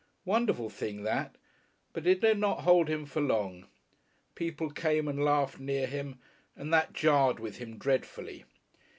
[0.25, 1.35] Wonderful thing that!
[1.93, 3.67] But it did not hold him for long.
[4.33, 6.17] People came and laughed near him
[6.55, 8.45] and that jarred with him dreadfully.